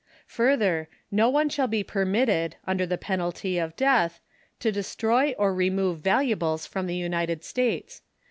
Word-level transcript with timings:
Further, 0.29 0.89
no 1.11 1.29
one 1.29 1.47
shall 1.47 1.67
be 1.67 1.83
permitted, 1.83 2.55
under 2.65 2.87
the 2.87 2.97
penalty 2.97 3.59
of 3.59 3.75
death, 3.75 4.19
to 4.59 4.71
destroy 4.71 5.33
or 5.37 5.53
remove 5.53 5.99
valuables 5.99 6.65
from 6.65 6.87
the 6.87 6.95
United 6.95 7.43
States. 7.43 8.01